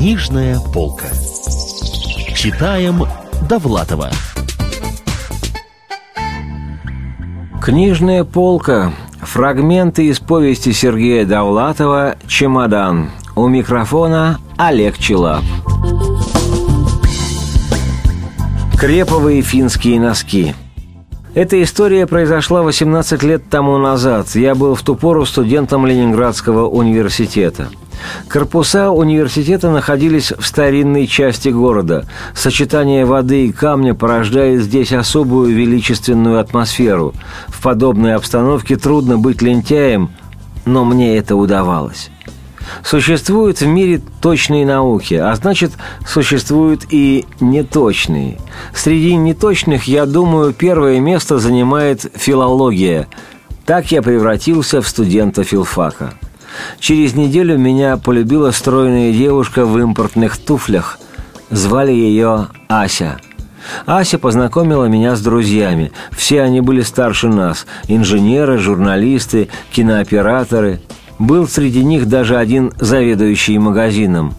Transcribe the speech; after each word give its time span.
Книжная 0.00 0.58
полка. 0.72 1.08
Читаем 2.34 3.02
Довлатова. 3.46 4.08
Книжная 7.60 8.24
полка. 8.24 8.94
Фрагменты 9.20 10.06
из 10.06 10.18
повести 10.18 10.72
Сергея 10.72 11.26
Довлатова 11.26 12.16
«Чемодан». 12.26 13.10
У 13.36 13.46
микрофона 13.46 14.38
Олег 14.56 14.96
Челап. 14.96 15.44
Креповые 18.78 19.42
финские 19.42 20.00
носки. 20.00 20.54
Эта 21.34 21.62
история 21.62 22.06
произошла 22.06 22.62
18 22.62 23.22
лет 23.22 23.50
тому 23.50 23.76
назад. 23.76 24.34
Я 24.34 24.54
был 24.54 24.74
в 24.76 24.82
ту 24.82 24.96
пору 24.96 25.26
студентом 25.26 25.84
Ленинградского 25.84 26.66
университета. 26.68 27.68
Корпуса 28.28 28.90
университета 28.90 29.70
находились 29.70 30.32
в 30.32 30.44
старинной 30.44 31.06
части 31.06 31.48
города. 31.48 32.06
Сочетание 32.34 33.04
воды 33.04 33.46
и 33.46 33.52
камня 33.52 33.94
порождает 33.94 34.62
здесь 34.62 34.92
особую 34.92 35.54
величественную 35.54 36.40
атмосферу. 36.40 37.14
В 37.48 37.62
подобной 37.62 38.14
обстановке 38.14 38.76
трудно 38.76 39.18
быть 39.18 39.42
лентяем, 39.42 40.10
но 40.64 40.84
мне 40.84 41.16
это 41.16 41.36
удавалось. 41.36 42.10
Существуют 42.84 43.60
в 43.60 43.66
мире 43.66 44.00
точные 44.20 44.64
науки, 44.64 45.14
а 45.14 45.34
значит, 45.34 45.72
существуют 46.06 46.86
и 46.90 47.26
неточные. 47.40 48.38
Среди 48.74 49.16
неточных, 49.16 49.84
я 49.84 50.06
думаю, 50.06 50.52
первое 50.52 51.00
место 51.00 51.38
занимает 51.38 52.06
филология. 52.14 53.08
Так 53.66 53.92
я 53.92 54.02
превратился 54.02 54.82
в 54.82 54.88
студента 54.88 55.44
филфака. 55.44 56.14
Через 56.78 57.14
неделю 57.14 57.58
меня 57.58 57.96
полюбила 57.96 58.50
стройная 58.50 59.12
девушка 59.12 59.64
в 59.64 59.78
импортных 59.78 60.36
туфлях. 60.36 60.98
Звали 61.50 61.92
ее 61.92 62.48
Ася. 62.68 63.18
Ася 63.86 64.18
познакомила 64.18 64.86
меня 64.86 65.16
с 65.16 65.20
друзьями. 65.20 65.92
Все 66.12 66.42
они 66.42 66.60
были 66.60 66.80
старше 66.82 67.28
нас. 67.28 67.66
Инженеры, 67.88 68.58
журналисты, 68.58 69.48
кинооператоры– 69.72 70.80
был 71.20 71.46
среди 71.46 71.84
них 71.84 72.08
даже 72.08 72.36
один 72.36 72.72
заведующий 72.80 73.58
магазином. 73.58 74.34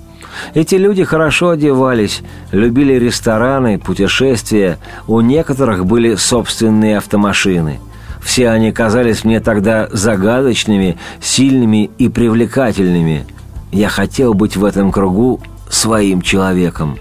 Эти 0.55 0.75
люди 0.75 1.03
хорошо 1.03 1.49
одевались, 1.49 2.21
любили 2.51 2.93
рестораны, 2.93 3.77
путешествия, 3.77 4.79
у 5.07 5.21
некоторых 5.21 5.85
были 5.85 6.15
собственные 6.15 6.97
автомашины. 6.97 7.79
Все 8.21 8.49
они 8.49 8.71
казались 8.71 9.23
мне 9.23 9.39
тогда 9.39 9.87
загадочными, 9.91 10.97
сильными 11.21 11.89
и 11.97 12.07
привлекательными. 12.07 13.25
Я 13.71 13.89
хотел 13.89 14.33
быть 14.33 14.55
в 14.55 14.63
этом 14.63 14.91
кругу 14.91 15.39
своим 15.69 16.21
человеком. 16.21 16.97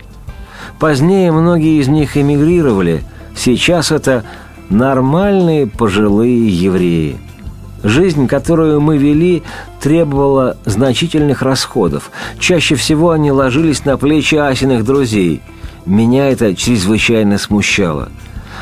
Позднее 0.79 1.31
многие 1.31 1.81
из 1.81 1.89
них 1.89 2.17
эмигрировали. 2.17 3.03
Сейчас 3.37 3.93
это 3.93 4.25
нормальные 4.71 5.67
пожилые 5.67 6.49
евреи– 6.49 7.19
Жизнь, 7.83 8.27
которую 8.27 8.81
мы 8.81 8.99
вели, 8.99 9.43
требовала 9.81 10.59
значительных 10.67 11.41
расходов. 11.41 12.11
Чаще 12.39 12.75
всего 12.75 13.11
они 13.11 13.33
ложились 13.33 13.85
на 13.85 13.97
плечи 13.97 14.35
Асиных 14.35 14.85
друзей. 14.85 15.41
Меня 15.87 16.29
это 16.29 16.55
чрезвычайно 16.55 17.39
смущало. 17.39 18.11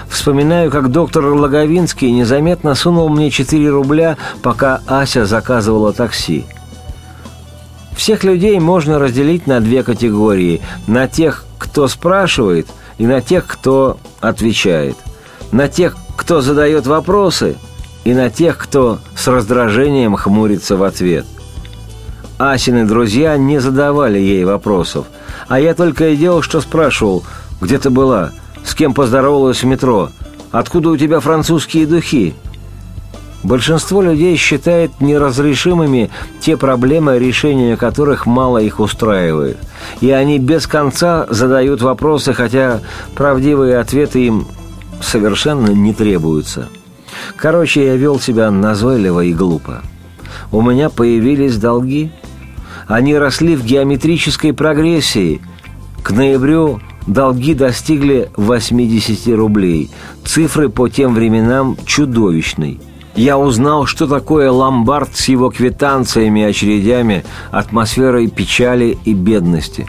Вспоминаю, 0.09 0.71
как 0.71 0.91
доктор 0.91 1.27
Логовинский 1.27 2.11
незаметно 2.11 2.75
сунул 2.75 3.09
мне 3.09 3.31
4 3.31 3.69
рубля, 3.69 4.17
пока 4.43 4.81
Ася 4.87 5.27
заказывала 5.27 5.93
такси. 5.93 6.47
Всех 7.97 8.25
людей 8.25 8.59
можно 8.61 8.99
разделить 8.99 9.47
на 9.47 9.61
две 9.61 9.83
категории. 9.83 10.63
На 10.87 11.09
тех, 11.09 11.45
кто 11.59 11.89
спрашивает, 11.89 12.69
и 12.97 13.07
на 13.07 13.21
тех, 13.21 13.47
кто 13.47 13.99
отвечает. 14.21 14.97
На 15.53 15.69
тех, 15.69 15.97
кто 16.17 16.41
задает 16.41 16.87
вопросы– 16.87 17.57
и 18.09 18.15
на 18.15 18.31
тех, 18.31 18.57
кто 18.57 19.01
с 19.15 19.29
раздражением 19.29 20.17
хмурится 20.17 20.79
в 20.79 20.83
ответ. 20.83 21.27
Асины 22.39 22.87
друзья 22.87 23.37
не 23.37 23.59
задавали 23.59 24.19
ей 24.19 24.45
вопросов, 24.47 25.07
а 25.47 25.61
я 25.61 25.75
только 25.75 26.09
и 26.09 26.17
делал, 26.17 26.41
что 26.41 26.63
спрашивал, 26.63 27.23
где 27.61 27.79
ты 27.79 27.91
была, 27.91 28.31
с 28.65 28.75
кем 28.75 28.95
поздоровалась 28.95 29.63
в 29.63 29.67
метро, 29.67 30.11
откуда 30.51 30.91
у 30.91 30.97
тебя 30.97 31.21
французские 31.21 31.87
духи. 31.87 32.35
Большинство 33.45 34.03
людей 34.03 34.37
считает 34.37 35.01
неразрешимыми 35.01 36.11
те 36.41 36.57
проблемы, 36.57 37.19
решения 37.19 37.77
которых 37.77 38.27
мало 38.27 38.59
их 38.59 38.81
устраивает. 38.81 39.59
И 40.01 40.11
они 40.11 40.39
без 40.39 40.67
конца 40.67 41.27
задают 41.31 41.81
вопросы, 41.81 42.33
хотя 42.33 42.81
правдивые 43.15 43.79
ответы 43.79 44.27
им 44.27 44.47
совершенно 45.01 45.69
не 45.69 45.95
требуются. 45.95 46.69
Короче, 47.37 47.87
я 47.87 47.97
вел 47.97 48.19
себя 48.19 48.51
назойливо 48.51 49.21
и 49.21 49.33
глупо. 49.33 49.83
У 50.51 50.61
меня 50.61 50.91
появились 50.91 51.57
долги. 51.57 52.11
Они 52.87 53.17
росли 53.17 53.55
в 53.55 53.65
геометрической 53.65 54.53
прогрессии. 54.53 55.41
К 56.03 56.11
ноябрю 56.11 56.81
долги 57.09 57.55
достигли 57.55 58.31
80 58.37 59.35
рублей. 59.35 59.91
Цифры 60.25 60.69
по 60.69 60.89
тем 60.89 61.15
временам 61.15 61.77
чудовищной. 61.85 62.81
Я 63.17 63.37
узнал, 63.37 63.87
что 63.87 64.07
такое 64.07 64.51
ломбард 64.53 65.17
с 65.17 65.27
его 65.27 65.51
квитанциями, 65.51 66.43
очередями, 66.43 67.25
атмосферой 67.51 68.29
печали 68.29 68.97
и 69.05 69.13
бедности. 69.13 69.89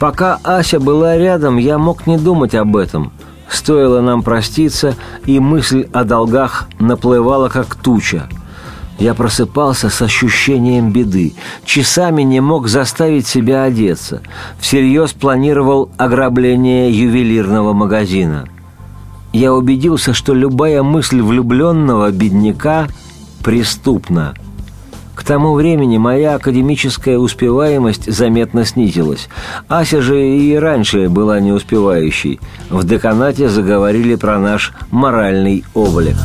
Пока 0.00 0.40
Ася 0.42 0.80
была 0.80 1.16
рядом, 1.16 1.58
я 1.58 1.78
мог 1.78 2.08
не 2.08 2.18
думать 2.18 2.56
об 2.56 2.76
этом– 2.76 3.12
Стоило 3.48 4.00
нам 4.00 4.22
проститься, 4.22 4.96
и 5.24 5.38
мысль 5.38 5.88
о 5.92 6.04
долгах 6.04 6.68
наплывала 6.78 7.48
как 7.48 7.74
туча. 7.76 8.28
Я 8.98 9.14
просыпался 9.14 9.90
с 9.90 10.00
ощущением 10.00 10.90
беды, 10.90 11.34
часами 11.64 12.22
не 12.22 12.40
мог 12.40 12.68
заставить 12.68 13.26
себя 13.26 13.64
одеться, 13.64 14.22
всерьез 14.58 15.12
планировал 15.12 15.90
ограбление 15.98 16.90
ювелирного 16.90 17.72
магазина. 17.74 18.48
Я 19.32 19.52
убедился, 19.52 20.14
что 20.14 20.32
любая 20.32 20.82
мысль 20.82 21.20
влюбленного 21.20 22.10
бедняка 22.10 22.88
преступна– 23.42 24.34
к 25.16 25.24
тому 25.24 25.54
времени 25.54 25.96
моя 25.96 26.34
академическая 26.34 27.16
успеваемость 27.16 28.12
заметно 28.12 28.66
снизилась. 28.66 29.28
Ася 29.66 30.02
же 30.02 30.28
и 30.28 30.54
раньше 30.54 31.08
была 31.08 31.40
неуспевающей. 31.40 32.38
В 32.68 32.84
деканате 32.84 33.48
заговорили 33.48 34.14
про 34.14 34.38
наш 34.38 34.74
моральный 34.90 35.64
облик. 35.72 36.16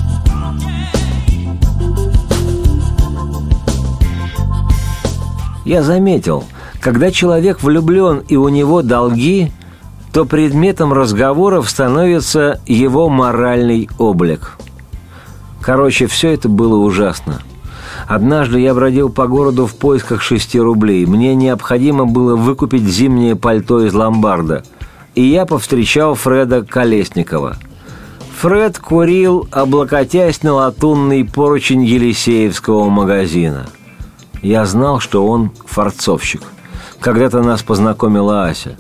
Я 5.66 5.83
заметил, 5.83 6.44
когда 6.79 7.11
человек 7.11 7.61
влюблен 7.61 8.23
и 8.27 8.35
у 8.35 8.49
него 8.49 8.81
долги, 8.81 9.51
то 10.11 10.25
предметом 10.25 10.91
разговоров 10.91 11.69
становится 11.69 12.59
его 12.66 13.09
моральный 13.09 13.89
облик. 13.97 14.57
Короче, 15.61 16.07
все 16.07 16.33
это 16.33 16.49
было 16.49 16.77
ужасно– 16.77 17.41
Однажды 18.07 18.59
я 18.59 18.73
бродил 18.73 19.09
по 19.09 19.27
городу 19.27 19.67
в 19.67 19.75
поисках 19.75 20.22
шести 20.22 20.59
рублей. 20.59 21.05
Мне 21.05 21.35
необходимо 21.35 22.05
было 22.05 22.35
выкупить 22.35 22.83
зимнее 22.83 23.35
пальто 23.35 23.85
из 23.85 23.93
ломбарда. 23.93 24.63
И 25.16 25.23
я 25.23 25.45
повстречал 25.45 26.16
Фреда 26.16 26.63
Колесникова. 26.63 27.57
Фред 28.39 28.79
курил, 28.79 29.47
облокотясь 29.51 30.41
на 30.41 30.53
латунный 30.53 31.23
поручень 31.23 31.85
Елисеевского 31.85 32.89
магазина. 32.89 33.67
Я 34.41 34.66
знал, 34.66 35.00
что 35.00 35.25
он 35.25 35.52
форцовщик. 35.66 36.41
Когда-то 37.00 37.41
нас 37.41 37.63
познакомила 37.63 38.46
Ася. 38.46 38.76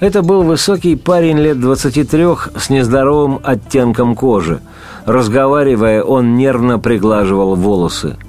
Это 0.00 0.22
был 0.22 0.42
высокий 0.42 0.96
парень 0.96 1.38
лет 1.38 1.60
23 1.60 2.26
с 2.56 2.70
нездоровым 2.70 3.40
оттенком 3.42 4.14
кожи. 4.14 4.60
Разговаривая, 5.04 6.02
он 6.02 6.36
нервно 6.36 6.78
приглаживал 6.78 7.54
волосы– 7.54 8.16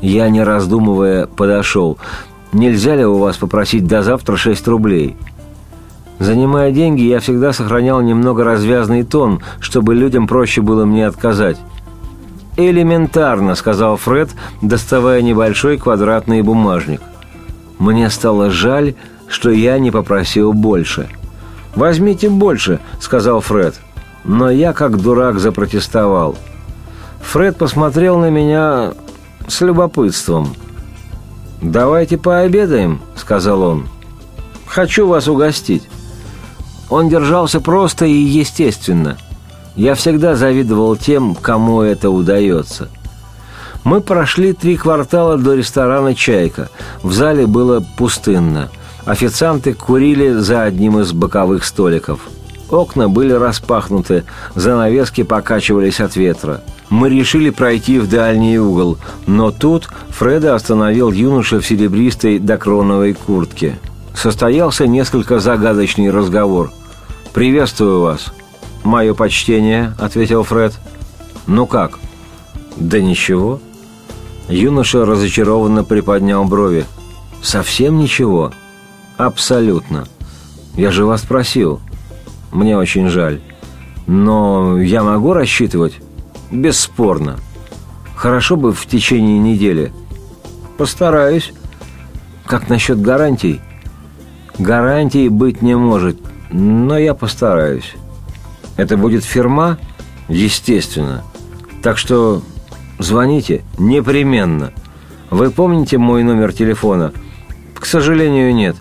я, 0.00 0.28
не 0.28 0.42
раздумывая, 0.42 1.26
подошел. 1.26 1.98
«Нельзя 2.52 2.96
ли 2.96 3.04
у 3.04 3.18
вас 3.18 3.36
попросить 3.36 3.86
до 3.86 4.02
завтра 4.02 4.36
шесть 4.36 4.66
рублей?» 4.68 5.16
Занимая 6.18 6.72
деньги, 6.72 7.02
я 7.02 7.20
всегда 7.20 7.52
сохранял 7.52 8.00
немного 8.00 8.42
развязный 8.42 9.02
тон, 9.02 9.40
чтобы 9.60 9.94
людям 9.94 10.26
проще 10.26 10.62
было 10.62 10.84
мне 10.84 11.06
отказать. 11.06 11.58
«Элементарно»,— 12.58 13.54
сказал 13.56 13.96
Фред, 13.96 14.30
доставая 14.60 15.22
небольшой 15.22 15.78
квадратный 15.78 16.42
бумажник. 16.42 17.00
Мне 17.78 18.10
стало 18.10 18.50
жаль, 18.50 18.94
что 19.28 19.50
я 19.50 19.78
не 19.78 19.90
попросил 19.90 20.52
больше. 20.52 21.08
«Возьмите 21.74 22.28
больше»,— 22.28 22.80
сказал 23.00 23.40
Фред. 23.40 23.76
Но 24.24 24.50
я, 24.50 24.74
как 24.74 25.00
дурак, 25.00 25.38
запротестовал. 25.38 26.36
Фред 27.22 27.56
посмотрел 27.56 28.18
на 28.18 28.28
меня 28.28 28.92
с 29.46 29.62
любопытством. 29.62 30.54
«Давайте 31.62 32.18
пообедаем»,— 32.18 33.00
сказал 33.16 33.62
он. 33.62 33.88
Хочу 34.68 35.08
вас 35.08 35.26
угостить». 35.28 35.88
Он 36.90 37.08
держался 37.08 37.60
просто 37.60 38.06
и 38.06 38.12
естественно. 38.12 39.16
Я 39.78 39.94
всегда 39.94 40.34
завидовал 40.34 40.96
тем, 40.96 41.36
кому 41.36 41.82
это 41.82 42.10
удается. 42.10 42.88
Мы 43.84 44.00
прошли 44.00 44.52
три 44.52 44.76
квартала 44.76 45.38
до 45.38 45.54
ресторана 45.54 46.16
«Чайка». 46.16 46.68
В 47.04 47.12
зале 47.12 47.46
было 47.46 47.78
пустынно. 47.96 48.70
Официанты 49.04 49.74
курили 49.74 50.32
за 50.32 50.64
одним 50.64 50.98
из 50.98 51.12
боковых 51.12 51.64
столиков. 51.64 52.18
Окна 52.68 53.08
были 53.08 53.32
распахнуты, 53.32 54.24
занавески 54.56 55.22
покачивались 55.22 56.00
от 56.00 56.16
ветра. 56.16 56.60
Мы 56.90 57.08
решили 57.08 57.50
пройти 57.50 58.00
в 58.00 58.10
дальний 58.10 58.58
угол, 58.58 58.98
но 59.28 59.52
тут 59.52 59.88
Фреда 60.08 60.56
остановил 60.56 61.12
юноша 61.12 61.60
в 61.60 61.66
серебристой 61.66 62.40
докроновой 62.40 63.14
куртке. 63.14 63.78
Состоялся 64.12 64.88
несколько 64.88 65.38
загадочный 65.38 66.10
разговор. 66.10 66.72
«Приветствую 67.32 68.00
вас». 68.00 68.32
«Мое 68.84 69.14
почтение»,— 69.14 69.94
ответил 69.98 70.42
Фред. 70.42 70.78
«Ну 71.46 71.66
как?» 71.66 71.98
«Да 72.76 73.00
ничего». 73.00 73.60
Юноша 74.48 75.04
разочарованно 75.04 75.84
приподнял 75.84 76.44
брови. 76.44 76.84
«Совсем 77.42 77.98
ничего?» 77.98 78.52
«Абсолютно. 79.16 80.06
Я 80.74 80.90
же 80.90 81.04
вас 81.04 81.22
просил. 81.22 81.80
Мне 82.52 82.78
очень 82.78 83.08
жаль. 83.08 83.40
Но 84.06 84.80
я 84.80 85.02
могу 85.02 85.32
рассчитывать?» 85.32 85.94
«Бесспорно. 86.50 87.36
Хорошо 88.14 88.56
бы 88.56 88.72
в 88.72 88.86
течение 88.86 89.38
недели». 89.38 89.92
«Постараюсь». 90.78 91.52
«Как 92.46 92.68
насчет 92.68 93.00
гарантий?» 93.02 93.60
«Гарантий 94.58 95.28
быть 95.28 95.62
не 95.62 95.76
может, 95.76 96.18
но 96.50 96.96
я 96.96 97.14
постараюсь». 97.14 97.94
«Это 98.78 98.96
будет 98.96 99.24
фирма?» 99.24 99.76
«Естественно. 100.28 101.24
Так 101.82 101.98
что 101.98 102.42
звоните 102.98 103.64
непременно. 103.78 104.72
Вы 105.30 105.50
помните 105.50 105.98
мой 105.98 106.22
номер 106.22 106.54
телефона?» 106.54 107.12
«К 107.74 107.84
сожалению, 107.84 108.54
нет. 108.54 108.76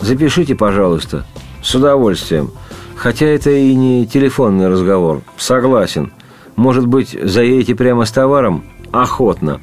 Запишите, 0.00 0.54
пожалуйста. 0.54 1.26
С 1.62 1.74
удовольствием. 1.74 2.50
Хотя 2.96 3.26
это 3.26 3.50
и 3.50 3.74
не 3.74 4.06
телефонный 4.06 4.68
разговор. 4.68 5.22
Согласен. 5.36 6.12
Может 6.56 6.86
быть, 6.86 7.18
заедете 7.20 7.74
прямо 7.74 8.04
с 8.04 8.12
товаром? 8.12 8.64
Охотно. 8.92 9.60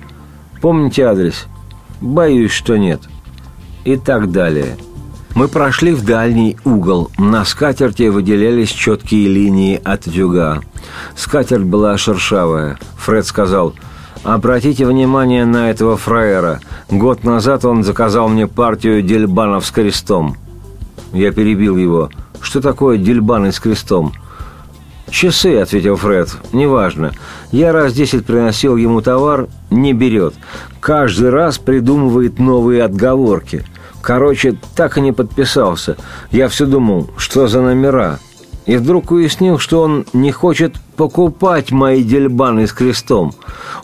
Помните 0.61 1.03
адрес? 1.03 1.47
Боюсь, 2.01 2.51
что 2.51 2.77
нет. 2.77 3.01
И 3.83 3.97
так 3.97 4.31
далее. 4.31 4.77
Мы 5.33 5.47
прошли 5.47 5.93
в 5.93 6.03
дальний 6.03 6.57
угол. 6.65 7.09
На 7.17 7.45
скатерти 7.45 8.09
выделялись 8.09 8.69
четкие 8.69 9.27
линии 9.27 9.79
от 9.83 10.07
дюга. 10.07 10.61
Скатерть 11.15 11.63
была 11.63 11.97
шершавая. 11.97 12.77
Фред 12.97 13.25
сказал, 13.25 13.73
«Обратите 14.23 14.85
внимание 14.85 15.45
на 15.45 15.69
этого 15.69 15.95
фраера. 15.97 16.59
Год 16.89 17.23
назад 17.23 17.65
он 17.65 17.83
заказал 17.83 18.27
мне 18.27 18.45
партию 18.45 19.01
дельбанов 19.01 19.65
с 19.65 19.71
крестом». 19.71 20.35
Я 21.13 21.31
перебил 21.31 21.77
его. 21.77 22.09
«Что 22.41 22.61
такое 22.61 22.97
дельбаны 22.97 23.51
с 23.51 23.59
крестом?» 23.59 24.13
«Часы»,— 25.09 25.57
ответил 25.61 25.97
Фред,— 25.97 26.37
«неважно. 26.53 27.11
Я 27.51 27.73
раз 27.73 27.93
десять 27.93 28.25
приносил 28.25 28.77
ему 28.77 29.01
товар, 29.01 29.47
не 29.69 29.93
берет. 29.93 30.33
Каждый 30.79 31.29
раз 31.29 31.57
придумывает 31.57 32.39
новые 32.39 32.83
отговорки. 32.83 33.65
Короче, 34.01 34.57
так 34.75 34.97
и 34.97 35.01
не 35.01 35.11
подписался. 35.11 35.97
Я 36.31 36.47
все 36.47 36.65
думал, 36.65 37.09
что 37.17 37.47
за 37.47 37.61
номера. 37.61 38.19
И 38.65 38.77
вдруг 38.77 39.11
уяснил, 39.11 39.57
что 39.57 39.81
он 39.81 40.05
не 40.13 40.31
хочет 40.31 40.75
покупать 40.95 41.71
мои 41.71 42.03
дельбаны 42.03 42.67
с 42.67 42.73
крестом. 42.73 43.33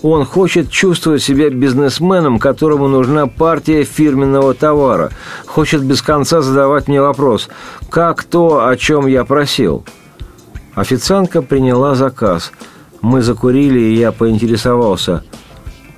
Он 0.04 0.24
хочет 0.24 0.70
чувствовать 0.70 1.24
себя 1.24 1.50
бизнесменом, 1.50 2.38
которому 2.38 2.88
нужна 2.88 3.28
партия 3.28 3.84
фирменного 3.84 4.54
товара. 4.54 5.10
Хочет 5.48 5.82
без 5.82 6.02
конца 6.02 6.42
задавать 6.42 6.88
мне 6.88 7.02
вопрос, 7.02 7.50
как 7.90 8.24
то, 8.24 8.68
о 8.68 8.76
чем 8.78 9.08
я 9.08 9.26
просил. 9.26 9.84
Официантка 10.76 11.42
приняла 11.42 11.96
заказ. 11.96 12.52
Мы 13.02 13.22
закурили, 13.22 13.80
и 13.80 13.96
я 13.96 14.12
поинтересовался, 14.12 15.24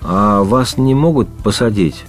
а 0.02 0.42
вас 0.44 0.78
не 0.78 0.96
могут 0.96 1.28
посадить? 1.44 2.06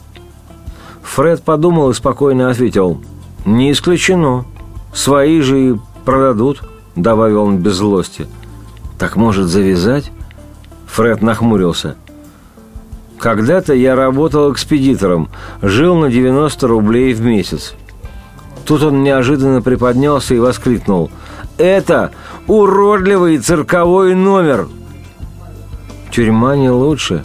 Фред 1.11 1.43
подумал 1.43 1.91
и 1.91 1.95
спокойно 1.95 2.51
ответил. 2.51 3.03
«Не 3.45 3.73
исключено. 3.73 4.45
Свои 4.95 5.41
же 5.41 5.71
и 5.71 5.77
продадут»,— 6.05 6.63
добавил 6.95 7.43
он 7.43 7.59
без 7.59 7.75
злости. 7.75 8.29
«Так 8.97 9.17
может 9.17 9.49
завязать?» 9.49 10.13
Фред 10.87 11.21
нахмурился. 11.21 11.97
«Когда-то 13.19 13.75
я 13.75 13.97
работал 13.97 14.53
экспедитором, 14.53 15.31
жил 15.63 15.97
на 15.97 16.11
90 16.11 16.69
рублей 16.69 17.13
в 17.13 17.23
месяц. 17.23 17.75
Тут 18.65 18.85
он 18.85 19.03
неожиданно 19.03 19.63
приподнялся 19.63 20.37
и 20.37 20.39
воскликнул. 20.39 21.11
«Это 21.59 22.13
уродливый 22.47 23.39
цирковой 23.39 24.15
номер!» 24.15 24.69
«Тюрьма 26.13 26.55
не 26.55 26.71
лучше. 26.71 27.25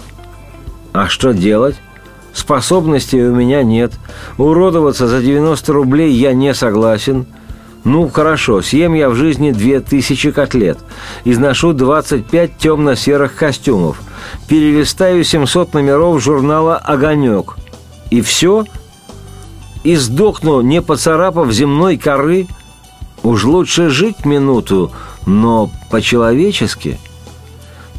А 0.91 1.07
что 1.07 1.33
делать?» 1.33 1.75
Способностей 2.35 3.23
у 3.23 3.33
меня 3.33 3.63
нет. 3.63 3.93
Уродоваться 4.37 5.07
за 5.07 5.21
90 5.21 5.71
рублей 5.71 6.11
я 6.11 6.33
не 6.33 6.53
согласен. 6.53 7.25
Ну, 7.85 8.09
хорошо, 8.09 8.61
съем 8.61 8.93
я 8.93 9.09
в 9.09 9.15
жизни 9.15 9.51
2000 9.51 10.31
котлет. 10.31 10.77
Изношу 11.23 11.71
25 11.71 12.57
темно-серых 12.57 13.35
костюмов. 13.35 14.01
Перелистаю 14.49 15.23
700 15.23 15.73
номеров 15.73 16.21
журнала 16.21 16.75
«Огонек». 16.75 17.55
И 18.09 18.21
все? 18.21 18.65
И 19.83 19.95
сдохну, 19.95 20.59
не 20.59 20.81
поцарапав 20.81 21.51
земной 21.51 21.97
коры? 21.97 22.47
Уж 23.23 23.45
лучше 23.45 23.89
жить 23.89 24.25
минуту, 24.25 24.91
но 25.25 25.71
по-человечески. 25.89 26.99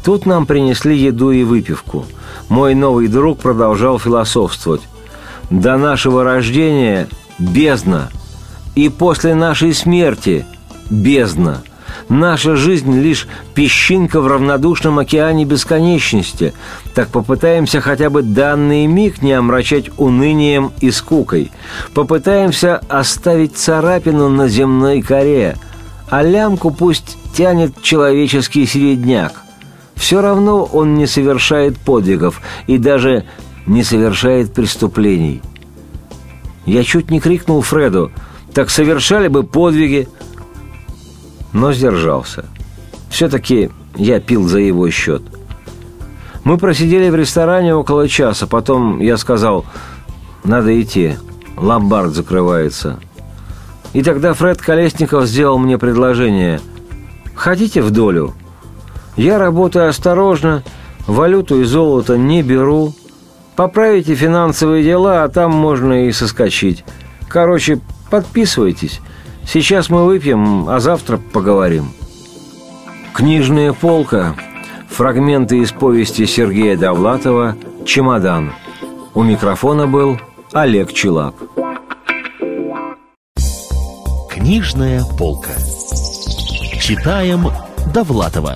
Тут 0.07 0.25
нам 0.25 0.45
принесли 0.45 0.97
еду 0.97 1.31
и 1.31 1.43
выпивку– 1.43 2.05
мой 2.47 2.75
новый 2.75 3.09
друг 3.09 3.39
продолжал 3.39 3.99
философствовать. 3.99 4.79
«До 5.49 5.75
нашего 5.75 6.23
рождения– 6.23 7.09
бездна, 7.39 8.09
и 8.73 8.87
после 8.87 9.35
нашей 9.35 9.73
смерти– 9.73 10.45
бездна. 10.89 11.61
Наша 12.07 12.55
жизнь– 12.55 12.97
лишь 13.01 13.27
песчинка 13.53 14.21
в 14.21 14.27
равнодушном 14.27 14.97
океане 14.97 15.43
бесконечности. 15.43 16.53
Так 16.95 17.09
попытаемся 17.09 17.81
хотя 17.81 18.09
бы 18.09 18.21
данный 18.21 18.85
миг 18.85 19.21
не 19.21 19.33
омрачать 19.33 19.89
унынием 19.97 20.71
и 20.79 20.89
скукой. 20.89 21.51
Попытаемся 21.93 22.77
оставить 22.87 23.57
царапину 23.57 24.29
на 24.29 24.47
земной 24.47 25.01
коре, 25.01 25.57
а 26.09 26.23
лямку 26.23 26.71
пусть 26.71 27.17
тянет 27.35 27.81
человеческий 27.81 28.65
середняк 28.65 29.43
все 29.97 30.21
равно 30.21 30.63
он 30.63 30.95
не 30.95 31.07
совершает 31.07 31.77
подвигов 31.77 32.41
и 32.67 32.77
даже 32.77 33.25
не 33.65 33.83
совершает 33.83 34.53
преступлений. 34.53 35.41
Я 36.65 36.83
чуть 36.83 37.09
не 37.11 37.19
крикнул 37.19 37.61
Фреду, 37.61 38.11
так 38.53 38.69
совершали 38.69 39.27
бы 39.27 39.43
подвиги, 39.43 40.07
но 41.53 41.73
сдержался. 41.73 42.45
Все-таки 43.09 43.71
я 43.95 44.19
пил 44.19 44.47
за 44.47 44.59
его 44.59 44.89
счет. 44.89 45.23
Мы 46.43 46.57
просидели 46.57 47.09
в 47.09 47.15
ресторане 47.15 47.75
около 47.75 48.07
часа, 48.07 48.47
потом 48.47 48.99
я 48.99 49.17
сказал, 49.17 49.65
надо 50.43 50.79
идти, 50.81 51.15
ломбард 51.57 52.13
закрывается. 52.13 52.99
И 53.93 54.03
тогда 54.03 54.33
Фред 54.33 54.61
Колесников 54.61 55.25
сделал 55.25 55.57
мне 55.57 55.77
предложение. 55.77 56.61
«Хотите 57.35 57.81
в 57.81 57.91
долю?» 57.91 58.33
Я 59.17 59.39
работаю 59.39 59.89
осторожно, 59.89 60.63
валюту 61.07 61.59
и 61.61 61.63
золото 61.63 62.17
не 62.17 62.43
беру. 62.43 62.93
Поправите 63.55 64.13
финансовые 64.13 64.83
дела, 64.83 65.23
а 65.23 65.27
там 65.29 65.51
можно 65.51 66.07
и 66.07 66.11
соскочить. 66.11 66.85
Короче, 67.27 67.81
подписывайтесь. 68.11 69.01
Сейчас 69.43 69.89
мы 69.89 70.05
выпьем, 70.05 70.69
а 70.69 70.79
завтра 70.79 71.17
поговорим. 71.17 71.91
Книжная 73.13 73.73
полка. 73.73 74.35
Фрагменты 74.89 75.57
из 75.59 75.71
повести 75.71 76.25
Сергея 76.25 76.77
Довлатова 76.77 77.55
«Чемодан». 77.85 78.53
У 79.15 79.23
микрофона 79.23 79.87
был 79.87 80.19
Олег 80.53 80.93
Челап. 80.93 81.35
Книжная 84.29 85.03
полка. 85.17 85.51
Читаем 86.79 87.47
Довлатова. 87.91 88.55